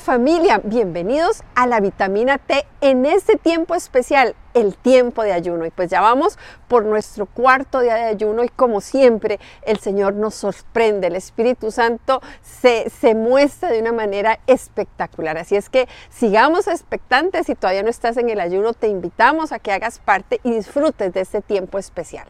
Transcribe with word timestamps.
Familia, 0.00 0.60
bienvenidos 0.62 1.42
a 1.54 1.66
la 1.66 1.80
vitamina 1.80 2.36
T 2.36 2.66
en 2.82 3.06
este 3.06 3.36
tiempo 3.36 3.74
especial, 3.74 4.34
el 4.52 4.76
tiempo 4.76 5.22
de 5.22 5.32
ayuno. 5.32 5.64
Y 5.64 5.70
pues 5.70 5.88
ya 5.88 6.02
vamos 6.02 6.38
por 6.68 6.84
nuestro 6.84 7.24
cuarto 7.24 7.80
día 7.80 7.94
de 7.94 8.04
ayuno 8.04 8.44
y 8.44 8.48
como 8.50 8.82
siempre 8.82 9.40
el 9.62 9.78
Señor 9.78 10.14
nos 10.14 10.34
sorprende, 10.34 11.06
el 11.06 11.16
Espíritu 11.16 11.70
Santo 11.70 12.20
se, 12.42 12.90
se 12.90 13.14
muestra 13.14 13.70
de 13.70 13.80
una 13.80 13.92
manera 13.92 14.38
espectacular. 14.46 15.38
Así 15.38 15.56
es 15.56 15.70
que 15.70 15.88
sigamos 16.10 16.68
expectantes, 16.68 17.46
si 17.46 17.54
todavía 17.54 17.82
no 17.82 17.90
estás 17.90 18.18
en 18.18 18.28
el 18.28 18.40
ayuno, 18.40 18.74
te 18.74 18.88
invitamos 18.88 19.50
a 19.50 19.58
que 19.58 19.72
hagas 19.72 19.98
parte 19.98 20.40
y 20.42 20.50
disfrutes 20.50 21.14
de 21.14 21.22
este 21.22 21.40
tiempo 21.40 21.78
especial. 21.78 22.28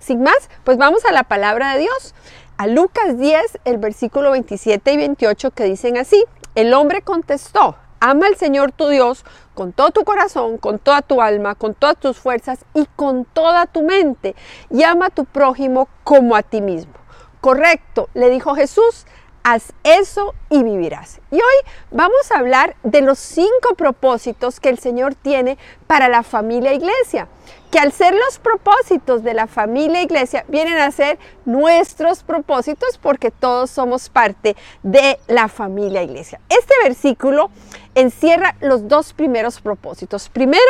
Sin 0.00 0.22
más, 0.22 0.50
pues 0.64 0.78
vamos 0.78 1.04
a 1.04 1.12
la 1.12 1.22
palabra 1.22 1.74
de 1.74 1.80
Dios. 1.80 2.14
A 2.56 2.66
Lucas 2.66 3.18
10, 3.18 3.60
el 3.64 3.78
versículo 3.78 4.32
27 4.32 4.92
y 4.92 4.96
28 4.96 5.50
que 5.52 5.64
dicen 5.64 5.96
así, 5.96 6.24
el 6.54 6.74
hombre 6.74 7.02
contestó, 7.02 7.76
ama 8.00 8.26
al 8.26 8.36
Señor 8.36 8.72
tu 8.72 8.88
Dios 8.88 9.24
con 9.54 9.72
todo 9.72 9.90
tu 9.90 10.04
corazón, 10.04 10.58
con 10.58 10.78
toda 10.78 11.02
tu 11.02 11.22
alma, 11.22 11.54
con 11.54 11.74
todas 11.74 11.96
tus 11.96 12.18
fuerzas 12.18 12.64
y 12.74 12.86
con 12.96 13.24
toda 13.24 13.66
tu 13.66 13.82
mente, 13.82 14.34
y 14.70 14.82
ama 14.82 15.06
a 15.06 15.10
tu 15.10 15.24
prójimo 15.24 15.88
como 16.02 16.36
a 16.36 16.42
ti 16.42 16.60
mismo. 16.60 16.92
Correcto, 17.40 18.08
le 18.14 18.30
dijo 18.30 18.54
Jesús, 18.54 19.06
haz 19.44 19.72
eso 19.84 20.34
y 20.50 20.62
vivirás. 20.64 21.20
Y 21.30 21.36
hoy 21.36 21.72
vamos 21.92 22.32
a 22.32 22.38
hablar 22.38 22.74
de 22.82 23.02
los 23.02 23.18
cinco 23.18 23.74
propósitos 23.76 24.58
que 24.58 24.70
el 24.70 24.78
Señor 24.78 25.14
tiene 25.14 25.58
para 25.86 26.08
la 26.08 26.24
familia 26.24 26.72
iglesia 26.72 27.28
que 27.74 27.80
al 27.80 27.90
ser 27.90 28.14
los 28.14 28.38
propósitos 28.38 29.24
de 29.24 29.34
la 29.34 29.48
familia 29.48 30.00
iglesia 30.00 30.44
vienen 30.46 30.78
a 30.78 30.92
ser 30.92 31.18
nuestros 31.44 32.22
propósitos 32.22 32.98
porque 32.98 33.32
todos 33.32 33.68
somos 33.68 34.08
parte 34.08 34.54
de 34.84 35.18
la 35.26 35.48
familia 35.48 36.04
iglesia. 36.04 36.40
Este 36.48 36.72
versículo 36.84 37.50
encierra 37.96 38.54
los 38.60 38.86
dos 38.86 39.12
primeros 39.12 39.60
propósitos. 39.60 40.28
Primero, 40.28 40.62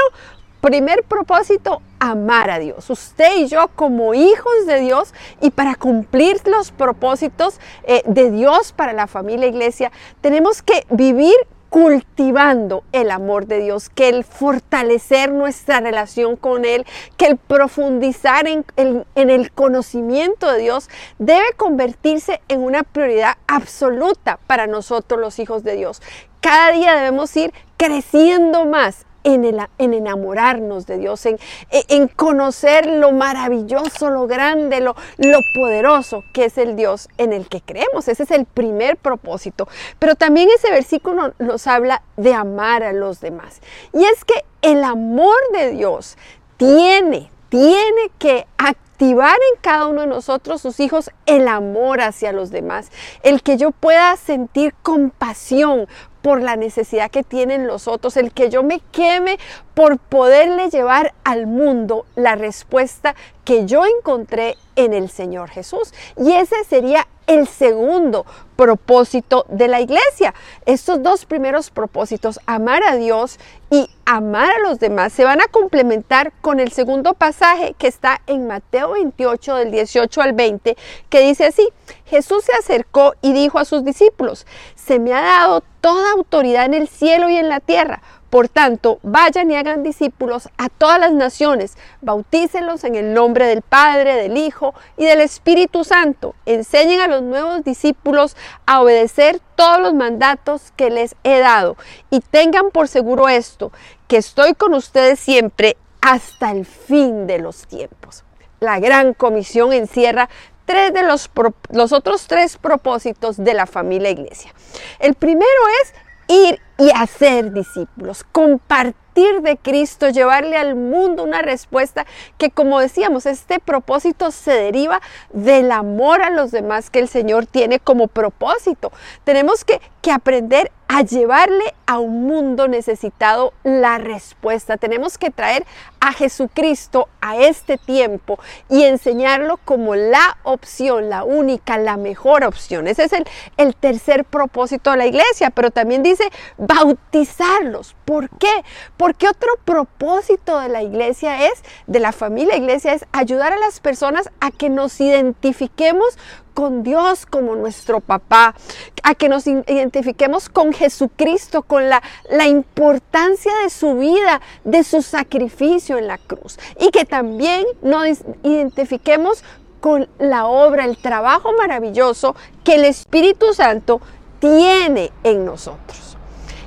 primer 0.64 1.02
propósito, 1.04 1.82
amar 1.98 2.50
a 2.50 2.58
Dios. 2.58 2.88
Usted 2.88 3.36
y 3.36 3.48
yo 3.48 3.68
como 3.76 4.14
hijos 4.14 4.66
de 4.66 4.80
Dios 4.80 5.12
y 5.42 5.50
para 5.50 5.74
cumplir 5.74 6.40
los 6.46 6.70
propósitos 6.70 7.60
eh, 7.82 8.02
de 8.06 8.30
Dios 8.30 8.72
para 8.72 8.94
la 8.94 9.06
familia 9.06 9.46
iglesia, 9.46 9.92
tenemos 10.22 10.62
que 10.62 10.86
vivir 10.88 11.34
cultivando 11.68 12.82
el 12.92 13.10
amor 13.10 13.46
de 13.46 13.60
Dios, 13.60 13.90
que 13.90 14.08
el 14.08 14.24
fortalecer 14.24 15.32
nuestra 15.32 15.80
relación 15.80 16.36
con 16.36 16.64
Él, 16.64 16.86
que 17.18 17.26
el 17.26 17.36
profundizar 17.36 18.46
en, 18.46 18.64
en, 18.76 19.04
el 19.30 19.52
conocimiento 19.52 20.50
de 20.50 20.60
Dios 20.60 20.88
debe 21.18 21.44
convertirse 21.58 22.40
en 22.48 22.62
una 22.62 22.84
prioridad 22.84 23.36
absoluta 23.48 24.38
para 24.46 24.66
nosotros 24.66 25.20
los 25.20 25.38
hijos 25.38 25.62
de 25.62 25.76
Dios. 25.76 26.00
Cada 26.40 26.72
día 26.72 26.94
debemos 26.94 27.36
ir 27.36 27.52
creciendo 27.76 28.64
más 28.64 29.04
en, 29.24 29.68
enamorarnos 29.78 30.86
de 30.86 30.98
Dios, 30.98 31.26
en, 31.26 31.38
en, 31.70 32.08
conocer 32.08 32.86
lo 32.86 33.12
maravilloso, 33.12 34.10
lo 34.10 34.26
grande, 34.26 34.80
lo, 34.80 34.94
lo 35.16 35.38
poderoso 35.54 36.22
que 36.32 36.44
es 36.46 36.58
el 36.58 36.76
Dios 36.76 37.08
en 37.18 37.32
el 37.32 37.48
que 37.48 37.60
creemos. 37.60 38.06
Ese 38.08 38.22
es 38.22 38.30
el 38.30 38.44
primer 38.44 38.96
propósito. 38.96 39.66
Pero 39.98 40.14
también 40.14 40.48
ese 40.54 40.70
versículo 40.70 41.34
nos 41.38 41.66
habla 41.66 42.02
de 42.16 42.34
amar 42.34 42.82
a 42.82 42.92
los 42.92 43.20
demás. 43.20 43.60
Y 43.92 44.04
es 44.04 44.24
que 44.24 44.44
el 44.62 44.84
amor 44.84 45.36
de 45.52 45.70
Dios 45.70 46.16
tiene, 46.56 47.30
tiene 47.48 48.10
que 48.18 48.46
activar 48.56 49.36
en 49.52 49.60
cada 49.60 49.86
uno 49.86 50.02
de 50.02 50.06
nosotros, 50.06 50.60
sus 50.60 50.80
hijos, 50.80 51.10
el 51.26 51.48
amor 51.48 52.00
hacia 52.00 52.32
los 52.32 52.50
demás, 52.50 52.90
el 53.22 53.42
que 53.42 53.56
yo 53.56 53.70
pueda 53.70 54.16
sentir 54.16 54.74
compasión 54.82 55.88
por 56.24 56.40
la 56.40 56.56
necesidad 56.56 57.10
que 57.10 57.22
tienen 57.22 57.66
los 57.66 57.86
otros, 57.86 58.16
el 58.16 58.32
que 58.32 58.48
yo 58.48 58.62
me 58.62 58.80
queme 58.92 59.38
por 59.74 59.98
poderle 59.98 60.70
llevar 60.70 61.12
al 61.22 61.46
mundo 61.46 62.06
la 62.16 62.34
respuesta 62.34 63.14
que 63.44 63.66
yo 63.66 63.84
encontré 63.84 64.56
en 64.74 64.94
el 64.94 65.10
Señor 65.10 65.50
Jesús. 65.50 65.92
Y 66.16 66.32
ese 66.32 66.64
sería 66.64 67.06
el 67.26 67.46
segundo 67.46 68.24
propósito 68.56 69.44
de 69.48 69.68
la 69.68 69.82
iglesia. 69.82 70.34
Estos 70.64 71.02
dos 71.02 71.26
primeros 71.26 71.70
propósitos, 71.70 72.40
amar 72.46 72.82
a 72.84 72.96
Dios 72.96 73.38
y 73.70 73.90
amar 74.06 74.50
a 74.50 74.58
los 74.60 74.78
demás, 74.78 75.12
se 75.12 75.24
van 75.24 75.42
a 75.42 75.48
complementar 75.48 76.32
con 76.40 76.58
el 76.58 76.72
segundo 76.72 77.12
pasaje 77.12 77.74
que 77.76 77.88
está 77.88 78.22
en 78.26 78.46
Mateo 78.46 78.92
28 78.92 79.56
del 79.56 79.70
18 79.72 80.22
al 80.22 80.32
20, 80.32 80.76
que 81.10 81.20
dice 81.20 81.46
así, 81.46 81.68
Jesús 82.06 82.44
se 82.44 82.52
acercó 82.52 83.14
y 83.22 83.32
dijo 83.32 83.58
a 83.58 83.64
sus 83.64 83.84
discípulos, 83.84 84.46
se 84.74 84.98
me 84.98 85.14
ha 85.14 85.22
dado 85.22 85.62
toda 85.80 86.12
autoridad 86.12 86.66
en 86.66 86.74
el 86.74 86.88
cielo 86.88 87.28
y 87.28 87.36
en 87.36 87.48
la 87.48 87.60
tierra. 87.60 88.02
Por 88.34 88.48
tanto, 88.48 88.98
vayan 89.04 89.50
y 89.52 89.54
hagan 89.54 89.84
discípulos 89.84 90.48
a 90.58 90.68
todas 90.68 90.98
las 90.98 91.12
naciones, 91.12 91.78
bautícenlos 92.00 92.82
en 92.82 92.96
el 92.96 93.14
nombre 93.14 93.46
del 93.46 93.62
Padre, 93.62 94.16
del 94.16 94.36
Hijo 94.36 94.74
y 94.96 95.04
del 95.04 95.20
Espíritu 95.20 95.84
Santo. 95.84 96.34
Enseñen 96.44 97.00
a 97.00 97.06
los 97.06 97.22
nuevos 97.22 97.62
discípulos 97.62 98.36
a 98.66 98.82
obedecer 98.82 99.40
todos 99.54 99.80
los 99.80 99.94
mandatos 99.94 100.72
que 100.74 100.90
les 100.90 101.14
he 101.22 101.38
dado. 101.38 101.76
Y 102.10 102.18
tengan 102.20 102.72
por 102.72 102.88
seguro 102.88 103.28
esto, 103.28 103.70
que 104.08 104.16
estoy 104.16 104.54
con 104.54 104.74
ustedes 104.74 105.20
siempre 105.20 105.76
hasta 106.00 106.50
el 106.50 106.66
fin 106.66 107.28
de 107.28 107.38
los 107.38 107.68
tiempos. 107.68 108.24
La 108.58 108.80
gran 108.80 109.14
comisión 109.14 109.72
encierra 109.72 110.28
tres 110.64 110.92
de 110.92 111.02
los, 111.02 111.30
los 111.70 111.92
otros 111.92 112.26
tres 112.26 112.56
propósitos 112.56 113.36
de 113.36 113.54
la 113.54 113.66
familia 113.66 114.10
iglesia. 114.10 114.52
El 114.98 115.14
primero 115.14 115.44
es 115.82 115.94
ir 116.28 116.60
y 116.78 116.90
hacer 116.90 117.52
discípulos, 117.52 118.24
compartir 118.24 119.42
de 119.42 119.56
Cristo, 119.56 120.08
llevarle 120.08 120.56
al 120.56 120.74
mundo 120.74 121.22
una 121.22 121.42
respuesta 121.42 122.04
que 122.36 122.50
como 122.50 122.80
decíamos, 122.80 123.26
este 123.26 123.60
propósito 123.60 124.30
se 124.30 124.52
deriva 124.52 125.00
del 125.32 125.70
amor 125.70 126.22
a 126.22 126.30
los 126.30 126.50
demás 126.50 126.90
que 126.90 126.98
el 126.98 127.08
Señor 127.08 127.46
tiene 127.46 127.78
como 127.78 128.08
propósito. 128.08 128.90
Tenemos 129.22 129.64
que, 129.64 129.80
que 130.04 130.12
aprender 130.12 130.70
a 130.86 131.00
llevarle 131.00 131.74
a 131.86 131.98
un 131.98 132.26
mundo 132.26 132.68
necesitado 132.68 133.54
la 133.62 133.96
respuesta. 133.96 134.76
Tenemos 134.76 135.16
que 135.16 135.30
traer 135.30 135.64
a 135.98 136.12
Jesucristo 136.12 137.08
a 137.22 137.38
este 137.38 137.78
tiempo 137.78 138.38
y 138.68 138.84
enseñarlo 138.84 139.58
como 139.64 139.94
la 139.94 140.36
opción, 140.42 141.08
la 141.08 141.24
única, 141.24 141.78
la 141.78 141.96
mejor 141.96 142.44
opción. 142.44 142.86
Ese 142.86 143.04
es 143.04 143.14
el, 143.14 143.24
el 143.56 143.74
tercer 143.74 144.26
propósito 144.26 144.90
de 144.90 144.98
la 144.98 145.06
iglesia, 145.06 145.48
pero 145.48 145.70
también 145.70 146.02
dice 146.02 146.24
bautizarlos. 146.58 147.96
¿Por 148.04 148.28
qué? 148.28 148.52
Porque 148.98 149.26
otro 149.26 149.48
propósito 149.64 150.60
de 150.60 150.68
la 150.68 150.82
iglesia 150.82 151.46
es, 151.46 151.62
de 151.86 152.00
la 152.00 152.12
familia 152.12 152.58
iglesia, 152.58 152.92
es 152.92 153.06
ayudar 153.12 153.54
a 153.54 153.58
las 153.58 153.80
personas 153.80 154.28
a 154.40 154.50
que 154.50 154.68
nos 154.68 155.00
identifiquemos 155.00 156.18
con 156.54 156.82
Dios 156.82 157.26
como 157.26 157.56
nuestro 157.56 158.00
papá, 158.00 158.54
a 159.02 159.14
que 159.14 159.28
nos 159.28 159.46
identifiquemos 159.46 160.48
con 160.48 160.72
Jesucristo, 160.72 161.62
con 161.62 161.90
la, 161.90 162.02
la, 162.30 162.46
importancia 162.46 163.52
de 163.62 163.70
su 163.70 163.96
vida, 163.96 164.40
de 164.64 164.84
su 164.84 165.02
sacrificio 165.02 165.98
en 165.98 166.06
la 166.06 166.18
cruz. 166.18 166.58
Y 166.80 166.90
que 166.90 167.04
también 167.04 167.66
nos 167.82 168.20
identifiquemos 168.42 169.44
con 169.80 170.08
la 170.18 170.46
obra, 170.46 170.86
el 170.86 170.96
trabajo 170.96 171.52
maravilloso 171.58 172.34
que 172.64 172.76
el 172.76 172.84
Espíritu 172.84 173.52
Santo 173.52 174.00
tiene 174.38 175.12
en 175.24 175.44
nosotros. 175.44 176.16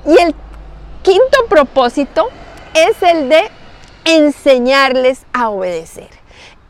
Y 0.06 0.12
el 0.19 0.36
quinto 1.01 1.45
propósito 1.50 2.28
es 2.74 3.01
el 3.01 3.30
de 3.30 3.50
enseñarles 4.06 5.25
a 5.33 5.50
obedecer. 5.50 6.10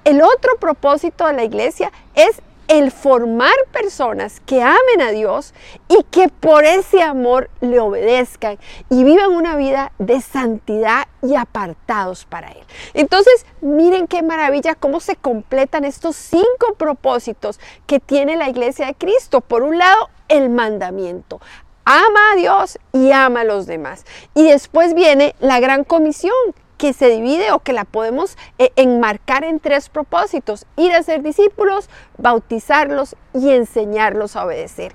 El 0.03 0.21
otro 0.21 0.57
propósito 0.59 1.27
de 1.27 1.33
la 1.33 1.43
iglesia 1.43 1.91
es 2.15 2.41
el 2.67 2.91
formar 2.91 3.55
personas 3.71 4.41
que 4.45 4.61
amen 4.61 5.01
a 5.01 5.11
Dios 5.11 5.53
y 5.87 6.03
que 6.11 6.27
por 6.27 6.65
ese 6.65 7.01
amor 7.01 7.49
le 7.61 7.79
obedezcan 7.79 8.57
y 8.89 9.03
vivan 9.03 9.31
una 9.31 9.55
vida 9.55 9.91
de 9.99 10.21
santidad 10.21 11.07
y 11.21 11.35
apartados 11.35 12.25
para 12.25 12.49
Él. 12.51 12.63
Entonces, 12.93 13.45
miren 13.61 14.07
qué 14.07 14.21
maravilla 14.21 14.75
cómo 14.75 14.99
se 14.99 15.15
completan 15.15 15.85
estos 15.85 16.15
cinco 16.15 16.75
propósitos 16.77 17.59
que 17.85 17.99
tiene 17.99 18.35
la 18.35 18.49
iglesia 18.49 18.87
de 18.87 18.95
Cristo. 18.95 19.41
Por 19.41 19.63
un 19.63 19.77
lado, 19.77 20.09
el 20.27 20.49
mandamiento. 20.49 21.39
Ama 21.85 22.33
a 22.33 22.35
Dios 22.35 22.79
y 22.91 23.11
ama 23.11 23.41
a 23.41 23.45
los 23.45 23.65
demás. 23.65 24.05
Y 24.33 24.43
después 24.49 24.93
viene 24.93 25.35
la 25.39 25.61
gran 25.61 25.85
comisión, 25.85 26.35
que 26.77 26.93
se 26.93 27.09
divide 27.09 27.51
o 27.51 27.59
que 27.59 27.73
la 27.73 27.85
podemos 27.85 28.37
eh, 28.57 28.71
enmarcar 28.75 29.43
en 29.43 29.59
tres 29.59 29.89
propósitos. 29.89 30.65
Ir 30.75 30.93
a 30.93 31.03
ser 31.03 31.23
discípulos, 31.23 31.89
bautizarlos 32.17 33.15
y 33.33 33.51
enseñarlos 33.51 34.35
a 34.35 34.45
obedecer. 34.45 34.93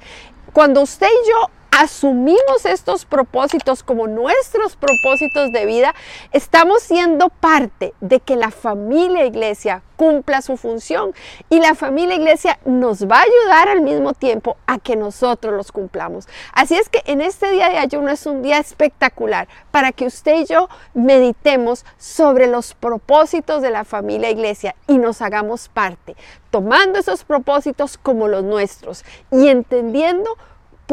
Cuando 0.52 0.82
usted 0.82 1.08
y 1.08 1.28
yo 1.28 1.50
asumimos 1.72 2.66
estos 2.66 3.06
propósitos 3.06 3.82
como 3.82 4.06
nuestros 4.06 4.76
propósitos 4.76 5.52
de 5.52 5.64
vida, 5.64 5.94
estamos 6.32 6.82
siendo 6.82 7.30
parte 7.30 7.94
de 8.00 8.20
que 8.20 8.36
la 8.36 8.50
familia 8.50 9.24
iglesia 9.24 9.82
cumpla 9.96 10.42
su 10.42 10.56
función 10.56 11.14
y 11.48 11.60
la 11.60 11.74
familia 11.74 12.16
iglesia 12.16 12.58
nos 12.66 13.06
va 13.06 13.20
a 13.20 13.22
ayudar 13.22 13.68
al 13.68 13.80
mismo 13.80 14.12
tiempo 14.12 14.56
a 14.66 14.78
que 14.78 14.96
nosotros 14.96 15.54
los 15.54 15.72
cumplamos. 15.72 16.28
Así 16.52 16.74
es 16.74 16.88
que 16.90 17.02
en 17.06 17.22
este 17.22 17.50
día 17.50 17.70
de 17.70 17.78
ayuno 17.78 18.10
es 18.10 18.26
un 18.26 18.42
día 18.42 18.58
espectacular 18.58 19.48
para 19.70 19.92
que 19.92 20.06
usted 20.06 20.40
y 20.40 20.44
yo 20.44 20.68
meditemos 20.92 21.86
sobre 21.96 22.48
los 22.48 22.74
propósitos 22.74 23.62
de 23.62 23.70
la 23.70 23.84
familia 23.84 24.30
iglesia 24.30 24.74
y 24.88 24.98
nos 24.98 25.22
hagamos 25.22 25.68
parte, 25.68 26.16
tomando 26.50 26.98
esos 26.98 27.24
propósitos 27.24 27.96
como 27.96 28.28
los 28.28 28.44
nuestros 28.44 29.04
y 29.30 29.48
entendiendo 29.48 30.36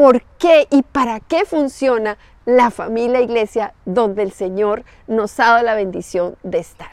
por 0.00 0.22
qué 0.38 0.66
y 0.70 0.80
para 0.80 1.20
qué 1.20 1.44
funciona 1.44 2.16
la 2.46 2.70
familia 2.70 3.20
iglesia 3.20 3.74
donde 3.84 4.22
el 4.22 4.32
Señor 4.32 4.82
nos 5.06 5.38
ha 5.38 5.50
dado 5.50 5.62
la 5.62 5.74
bendición 5.74 6.36
de 6.42 6.58
estar. 6.58 6.88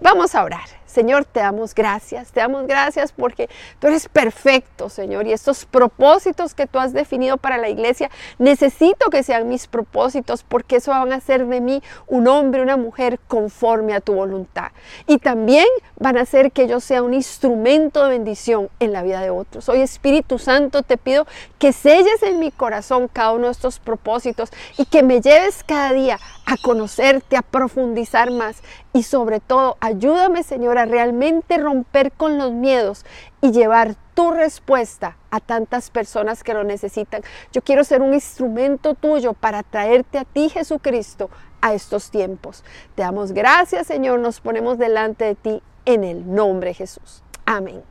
Vamos 0.00 0.34
a 0.34 0.42
orar. 0.42 0.77
Señor, 0.88 1.26
te 1.26 1.40
damos 1.40 1.74
gracias, 1.74 2.32
te 2.32 2.40
damos 2.40 2.66
gracias 2.66 3.12
porque 3.12 3.48
tú 3.78 3.86
eres 3.86 4.08
perfecto, 4.08 4.88
Señor, 4.88 5.26
y 5.26 5.32
estos 5.32 5.66
propósitos 5.66 6.54
que 6.54 6.66
tú 6.66 6.78
has 6.78 6.92
definido 6.92 7.36
para 7.36 7.58
la 7.58 7.68
iglesia, 7.68 8.10
necesito 8.38 9.10
que 9.10 9.22
sean 9.22 9.48
mis 9.48 9.66
propósitos 9.66 10.42
porque 10.42 10.76
eso 10.76 10.90
van 10.90 11.12
a 11.12 11.16
hacer 11.16 11.46
de 11.46 11.60
mí 11.60 11.82
un 12.06 12.26
hombre, 12.26 12.62
una 12.62 12.76
mujer 12.76 13.20
conforme 13.28 13.94
a 13.94 14.00
tu 14.00 14.14
voluntad. 14.14 14.72
Y 15.06 15.18
también 15.18 15.66
van 15.96 16.16
a 16.16 16.22
hacer 16.22 16.52
que 16.52 16.66
yo 16.66 16.80
sea 16.80 17.02
un 17.02 17.14
instrumento 17.14 18.04
de 18.04 18.10
bendición 18.10 18.70
en 18.80 18.92
la 18.92 19.02
vida 19.02 19.20
de 19.20 19.30
otros. 19.30 19.68
Hoy 19.68 19.80
Espíritu 19.80 20.38
Santo 20.38 20.82
te 20.82 20.96
pido 20.96 21.26
que 21.58 21.72
selles 21.72 22.22
en 22.22 22.38
mi 22.38 22.50
corazón 22.50 23.08
cada 23.08 23.32
uno 23.32 23.46
de 23.46 23.52
estos 23.52 23.78
propósitos 23.78 24.50
y 24.78 24.86
que 24.86 25.02
me 25.02 25.20
lleves 25.20 25.62
cada 25.64 25.92
día 25.92 26.18
a 26.46 26.56
conocerte, 26.62 27.36
a 27.36 27.42
profundizar 27.42 28.30
más 28.30 28.62
y 28.92 29.02
sobre 29.02 29.40
todo 29.40 29.76
ayúdame, 29.80 30.42
Señor, 30.42 30.77
a 30.78 30.86
realmente 30.86 31.58
romper 31.58 32.12
con 32.12 32.38
los 32.38 32.52
miedos 32.52 33.04
y 33.40 33.52
llevar 33.52 33.94
tu 34.14 34.30
respuesta 34.30 35.16
a 35.30 35.40
tantas 35.40 35.90
personas 35.90 36.42
que 36.42 36.54
lo 36.54 36.64
necesitan. 36.64 37.22
Yo 37.52 37.62
quiero 37.62 37.84
ser 37.84 38.02
un 38.02 38.14
instrumento 38.14 38.94
tuyo 38.94 39.32
para 39.32 39.62
traerte 39.62 40.18
a 40.18 40.24
ti, 40.24 40.48
Jesucristo, 40.48 41.30
a 41.60 41.74
estos 41.74 42.10
tiempos. 42.10 42.64
Te 42.94 43.02
damos 43.02 43.32
gracias, 43.32 43.86
Señor, 43.86 44.20
nos 44.20 44.40
ponemos 44.40 44.78
delante 44.78 45.24
de 45.24 45.34
ti 45.34 45.62
en 45.84 46.04
el 46.04 46.34
nombre 46.34 46.70
de 46.70 46.74
Jesús. 46.74 47.22
Amén. 47.46 47.82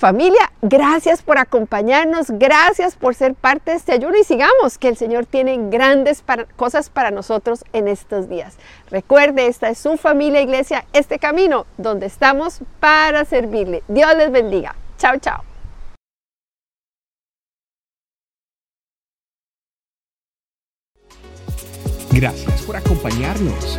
Familia, 0.00 0.50
gracias 0.62 1.20
por 1.20 1.36
acompañarnos, 1.36 2.30
gracias 2.30 2.96
por 2.96 3.14
ser 3.14 3.34
parte 3.34 3.72
de 3.72 3.76
este 3.76 3.92
ayuno 3.92 4.16
y 4.16 4.24
sigamos 4.24 4.78
que 4.78 4.88
el 4.88 4.96
Señor 4.96 5.26
tiene 5.26 5.58
grandes 5.68 6.24
cosas 6.56 6.88
para 6.88 7.10
nosotros 7.10 7.66
en 7.74 7.86
estos 7.86 8.26
días. 8.26 8.56
Recuerde, 8.90 9.46
esta 9.46 9.68
es 9.68 9.76
su 9.76 9.98
familia 9.98 10.40
iglesia, 10.40 10.86
este 10.94 11.18
camino 11.18 11.66
donde 11.76 12.06
estamos 12.06 12.60
para 12.80 13.26
servirle. 13.26 13.82
Dios 13.88 14.16
les 14.16 14.32
bendiga. 14.32 14.74
Chao, 14.96 15.18
chao. 15.18 15.44
Gracias 22.10 22.62
por 22.62 22.76
acompañarnos. 22.78 23.78